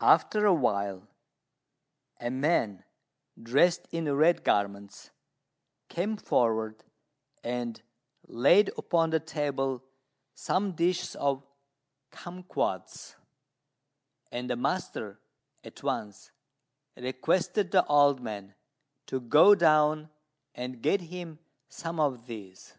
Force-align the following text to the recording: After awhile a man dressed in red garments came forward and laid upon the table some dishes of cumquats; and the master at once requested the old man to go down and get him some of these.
After 0.00 0.46
awhile 0.46 1.08
a 2.20 2.30
man 2.30 2.84
dressed 3.42 3.88
in 3.90 4.14
red 4.14 4.44
garments 4.44 5.10
came 5.88 6.16
forward 6.16 6.84
and 7.42 7.82
laid 8.28 8.70
upon 8.78 9.10
the 9.10 9.18
table 9.18 9.82
some 10.36 10.76
dishes 10.76 11.16
of 11.16 11.44
cumquats; 12.12 13.16
and 14.30 14.48
the 14.48 14.54
master 14.54 15.18
at 15.64 15.82
once 15.82 16.30
requested 16.96 17.72
the 17.72 17.84
old 17.86 18.20
man 18.20 18.54
to 19.06 19.18
go 19.20 19.56
down 19.56 20.10
and 20.54 20.80
get 20.80 21.00
him 21.00 21.40
some 21.68 21.98
of 21.98 22.26
these. 22.26 22.76